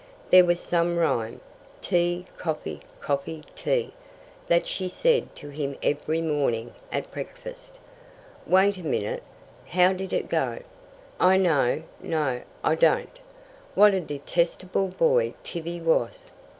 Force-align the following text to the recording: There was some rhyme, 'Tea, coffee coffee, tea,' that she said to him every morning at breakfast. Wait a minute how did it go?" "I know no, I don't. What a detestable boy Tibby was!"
There 0.31 0.45
was 0.45 0.59
some 0.59 0.97
rhyme, 0.97 1.41
'Tea, 1.79 2.25
coffee 2.35 2.79
coffee, 2.99 3.43
tea,' 3.55 3.93
that 4.47 4.65
she 4.65 4.89
said 4.89 5.35
to 5.35 5.49
him 5.49 5.77
every 5.83 6.21
morning 6.23 6.73
at 6.91 7.11
breakfast. 7.11 7.77
Wait 8.47 8.77
a 8.77 8.83
minute 8.83 9.21
how 9.67 9.93
did 9.93 10.11
it 10.11 10.27
go?" 10.27 10.57
"I 11.19 11.37
know 11.37 11.83
no, 12.01 12.41
I 12.63 12.73
don't. 12.73 13.15
What 13.75 13.93
a 13.93 14.01
detestable 14.01 14.87
boy 14.87 15.35
Tibby 15.43 15.79
was!" 15.79 16.31